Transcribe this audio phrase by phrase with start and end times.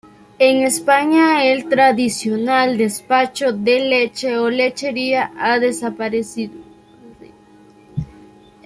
[0.39, 6.55] En España, el tradicional despacho de leche o lechería ha desaparecido.